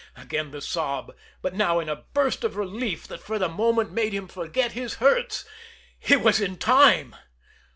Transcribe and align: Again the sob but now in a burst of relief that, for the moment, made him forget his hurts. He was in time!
Again 0.17 0.49
the 0.49 0.61
sob 0.63 1.15
but 1.43 1.53
now 1.53 1.79
in 1.79 1.87
a 1.87 1.95
burst 2.11 2.43
of 2.43 2.55
relief 2.55 3.05
that, 3.07 3.21
for 3.21 3.37
the 3.37 3.47
moment, 3.47 3.91
made 3.91 4.13
him 4.13 4.27
forget 4.27 4.71
his 4.71 4.95
hurts. 4.95 5.45
He 5.99 6.15
was 6.15 6.41
in 6.41 6.57
time! 6.57 7.15